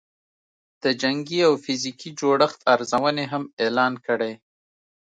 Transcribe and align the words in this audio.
د 0.83 0.85
جنګي 1.01 1.39
او 1.47 1.53
فزیکي 1.63 2.09
جوړښت 2.19 2.59
ارزونې 2.73 3.25
هم 3.31 3.43
اعلان 3.61 3.93
کړې 4.05 4.33